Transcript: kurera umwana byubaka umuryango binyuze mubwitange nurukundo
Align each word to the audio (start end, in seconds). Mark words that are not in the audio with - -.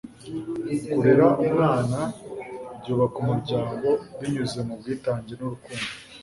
kurera 0.91 1.27
umwana 1.43 1.99
byubaka 2.79 3.15
umuryango 3.23 3.87
binyuze 4.19 4.57
mubwitange 4.67 5.31
nurukundo 5.35 5.89